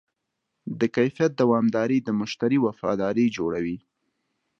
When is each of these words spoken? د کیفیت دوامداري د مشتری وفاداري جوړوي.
د 0.79 0.81
کیفیت 0.95 1.31
دوامداري 1.41 1.97
د 2.01 2.09
مشتری 2.19 2.57
وفاداري 2.65 3.25
جوړوي. 3.37 3.77